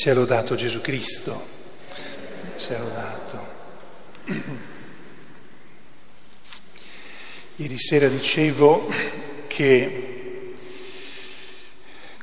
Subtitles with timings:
[0.00, 1.44] Sia lodato Gesù Cristo,
[2.54, 3.46] sia lodato.
[7.56, 8.88] Ieri sera dicevo
[9.48, 10.54] che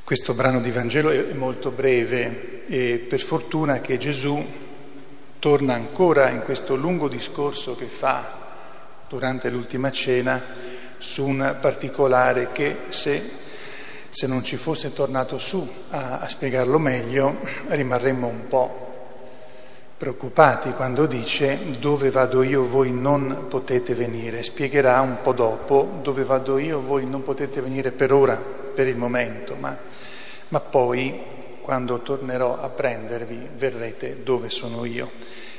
[0.02, 4.42] questo brano di Vangelo è molto breve e per fortuna che Gesù
[5.38, 10.42] torna ancora in questo lungo discorso che fa durante l'ultima cena
[10.96, 13.44] su un particolare che se
[14.16, 18.94] se non ci fosse tornato su a, a spiegarlo meglio, rimarremmo un po'
[19.94, 24.42] preoccupati quando dice dove vado io voi non potete venire.
[24.42, 28.96] Spiegherà un po' dopo dove vado io voi non potete venire per ora, per il
[28.96, 29.76] momento, ma,
[30.48, 31.20] ma poi
[31.60, 35.10] quando tornerò a prendervi verrete dove sono io.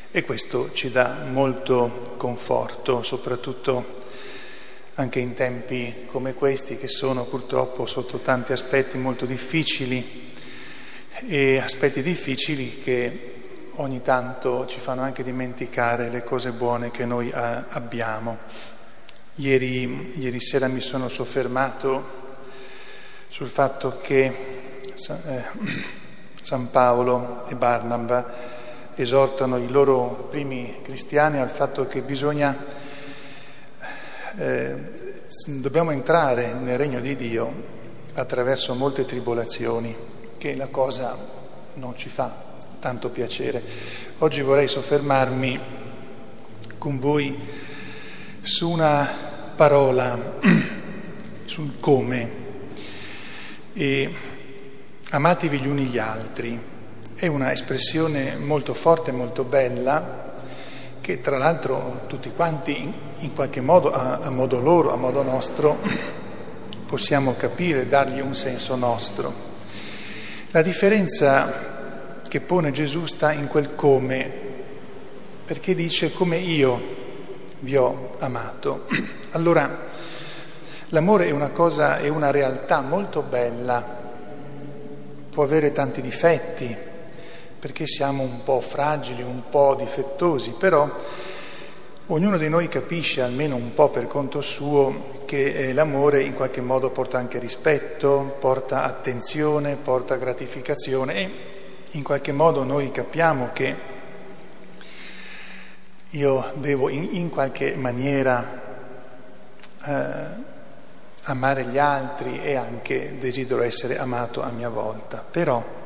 [0.10, 4.06] E questo ci dà molto conforto, soprattutto
[5.00, 10.34] anche in tempi come questi che sono purtroppo sotto tanti aspetti molto difficili
[11.28, 13.34] e aspetti difficili che
[13.76, 18.38] ogni tanto ci fanno anche dimenticare le cose buone che noi eh, abbiamo.
[19.36, 22.26] Ieri, ieri sera mi sono soffermato
[23.28, 25.44] sul fatto che eh,
[26.42, 28.34] San Paolo e Barnaba
[28.96, 32.86] esortano i loro primi cristiani al fatto che bisogna
[34.38, 34.76] eh,
[35.46, 37.76] dobbiamo entrare nel regno di Dio
[38.14, 39.96] attraverso molte tribolazioni,
[40.38, 41.18] che la cosa
[41.74, 42.46] non ci fa
[42.80, 43.62] tanto piacere.
[44.20, 45.60] Oggi vorrei soffermarmi
[46.78, 47.36] con voi
[48.42, 49.10] su una
[49.56, 50.40] parola,
[51.46, 52.46] sul come.
[53.74, 54.14] E
[55.10, 56.60] amatevi gli uni gli altri.
[57.16, 60.36] È una espressione molto forte, molto bella,
[61.08, 65.24] che tra l'altro tutti quanti in, in qualche modo, a, a, modo loro, a modo
[65.24, 65.78] nostro,
[66.86, 69.34] possiamo capire, dargli un senso nostro.
[70.52, 74.30] La differenza che pone Gesù sta in quel come,
[75.46, 76.96] perché dice come io
[77.60, 78.86] vi ho amato.
[79.32, 79.86] Allora,
[80.90, 83.82] l'amore è una cosa, è una realtà molto bella,
[85.30, 86.76] può avere tanti difetti,
[87.68, 90.88] perché siamo un po' fragili, un po' difettosi, però
[92.06, 96.62] ognuno di noi capisce almeno un po' per conto suo che eh, l'amore in qualche
[96.62, 101.30] modo porta anche rispetto, porta attenzione, porta gratificazione e
[101.92, 103.76] in qualche modo noi capiamo che
[106.12, 108.62] io devo in, in qualche maniera
[109.84, 110.26] eh,
[111.24, 115.77] amare gli altri e anche desidero essere amato a mia volta, però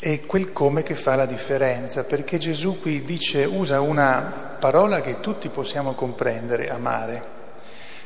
[0.00, 5.18] è quel come che fa la differenza, perché Gesù qui dice, usa una parola che
[5.18, 7.22] tutti possiamo comprendere, amare,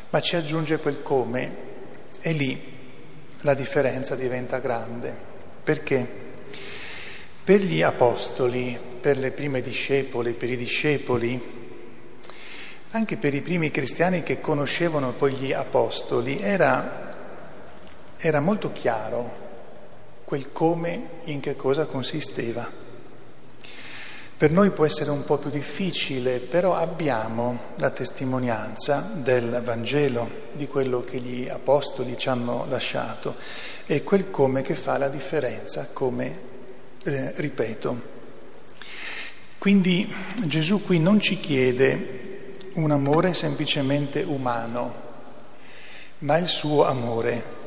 [0.09, 1.71] ma ci aggiunge quel come
[2.21, 2.71] e lì
[3.43, 5.15] la differenza diventa grande.
[5.63, 6.21] Perché?
[7.45, 11.61] Per gli apostoli, per le prime discepole, per i discepoli,
[12.93, 17.17] anche per i primi cristiani che conoscevano poi gli apostoli, era,
[18.17, 19.42] era molto chiaro
[20.33, 22.67] quel come in che cosa consisteva.
[24.35, 30.67] Per noi può essere un po' più difficile, però abbiamo la testimonianza del Vangelo, di
[30.67, 33.35] quello che gli apostoli ci hanno lasciato,
[33.85, 36.39] e quel come che fa la differenza, come
[37.05, 38.01] eh, ripeto.
[39.59, 40.11] Quindi
[40.45, 44.95] Gesù qui non ci chiede un amore semplicemente umano,
[46.21, 47.61] ma il suo amore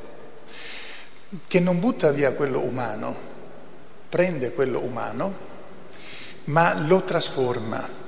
[1.47, 3.16] che non butta via quello umano,
[4.09, 5.34] prende quello umano,
[6.46, 8.03] ma lo trasforma.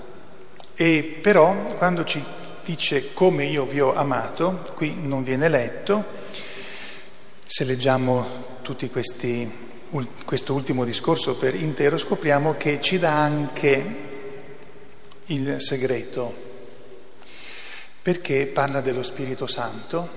[0.76, 2.24] E però quando ci
[2.64, 6.06] dice come io vi ho amato, qui non viene letto,
[7.46, 9.50] se leggiamo tutti questi,
[10.26, 14.06] questo ultimo discorso per intero scopriamo che ci dà anche
[15.28, 16.34] il segreto,
[18.02, 20.10] perché parla dello Spirito Santo,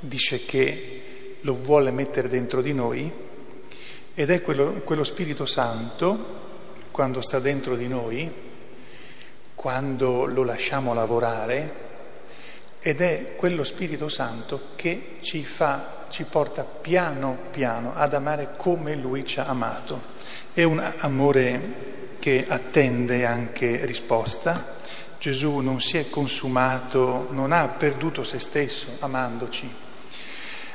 [0.00, 1.01] dice che
[1.42, 3.10] lo vuole mettere dentro di noi
[4.14, 6.40] ed è quello, quello Spirito Santo,
[6.90, 8.30] quando sta dentro di noi,
[9.54, 11.90] quando lo lasciamo lavorare,
[12.80, 18.96] ed è quello Spirito Santo che ci fa, ci porta piano piano ad amare come
[18.96, 20.10] Lui ci ha amato.
[20.52, 24.80] È un amore che attende anche risposta.
[25.18, 29.72] Gesù non si è consumato, non ha perduto se stesso amandoci,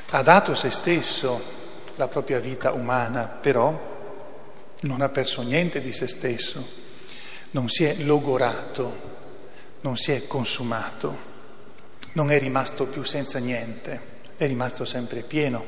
[0.10, 1.56] ha dato se stesso
[1.96, 3.96] la propria vita umana, però
[4.82, 6.66] non ha perso niente di se stesso,
[7.52, 9.16] non si è logorato,
[9.82, 11.26] non si è consumato,
[12.14, 15.66] non è rimasto più senza niente, è rimasto sempre pieno.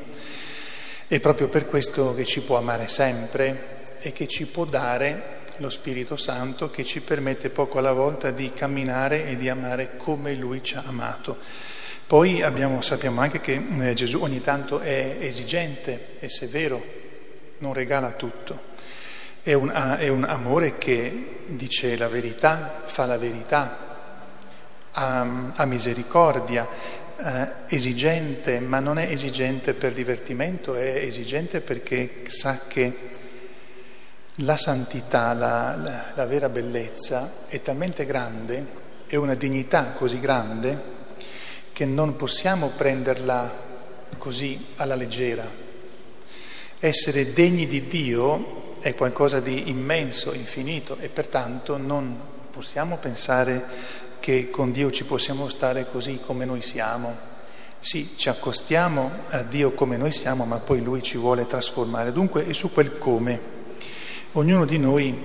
[1.07, 5.69] È proprio per questo che ci può amare sempre e che ci può dare lo
[5.69, 10.63] Spirito Santo che ci permette poco alla volta di camminare e di amare come Lui
[10.63, 11.38] ci ha amato.
[12.09, 16.83] Poi abbiamo, sappiamo anche che eh, Gesù ogni tanto è esigente, è severo,
[17.59, 18.59] non regala tutto.
[19.44, 24.17] È un, è un amore che dice la verità, fa la verità,
[24.89, 26.67] ha, ha misericordia,
[27.15, 32.97] eh, esigente, ma non è esigente per divertimento, è esigente perché sa che
[34.38, 38.65] la santità, la, la, la vera bellezza è talmente grande,
[39.06, 40.97] è una dignità così grande
[41.80, 43.56] che non possiamo prenderla
[44.18, 45.50] così alla leggera.
[46.78, 52.20] Essere degni di Dio è qualcosa di immenso, infinito e pertanto non
[52.52, 53.64] possiamo pensare
[54.20, 57.16] che con Dio ci possiamo stare così come noi siamo.
[57.80, 62.12] Sì, ci accostiamo a Dio come noi siamo, ma poi Lui ci vuole trasformare.
[62.12, 63.40] Dunque è su quel come.
[64.34, 65.18] Ognuno di noi,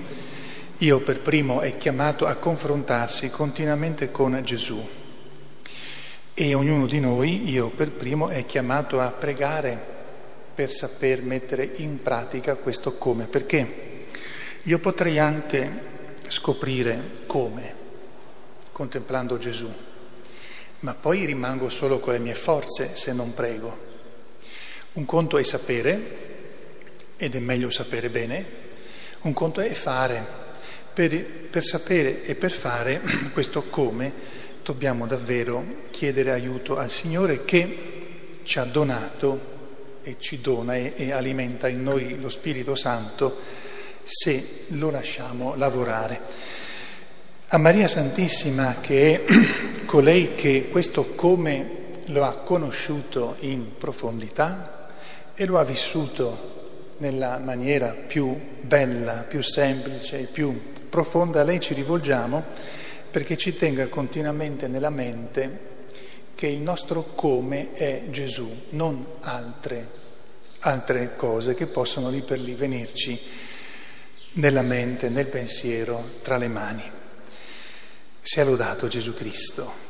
[0.78, 5.02] io per primo, è chiamato a confrontarsi continuamente con Gesù
[6.36, 9.78] e ognuno di noi, io per primo, è chiamato a pregare
[10.52, 13.26] per saper mettere in pratica questo come.
[13.26, 14.02] Perché
[14.60, 15.92] io potrei anche
[16.26, 17.74] scoprire come,
[18.72, 19.72] contemplando Gesù,
[20.80, 23.92] ma poi rimango solo con le mie forze se non prego.
[24.94, 26.22] Un conto è sapere,
[27.16, 28.46] ed è meglio sapere bene,
[29.22, 30.42] un conto è fare.
[30.94, 33.00] Per, per sapere e per fare
[33.32, 34.12] questo come
[34.64, 39.52] dobbiamo davvero chiedere aiuto al Signore che ci ha donato
[40.02, 43.38] e ci dona e, e alimenta in noi lo Spirito Santo
[44.02, 46.20] se lo lasciamo lavorare.
[47.48, 49.34] A Maria Santissima, che è
[49.84, 54.88] colei che questo come lo ha conosciuto in profondità
[55.34, 56.52] e lo ha vissuto
[56.98, 62.82] nella maniera più bella, più semplice e più profonda, a lei ci rivolgiamo
[63.14, 65.58] perché ci tenga continuamente nella mente
[66.34, 69.88] che il nostro come è Gesù, non altre,
[70.62, 73.16] altre cose che possono lì per lì venirci
[74.32, 76.82] nella mente, nel pensiero, tra le mani.
[78.20, 79.83] Sia lodato Gesù Cristo.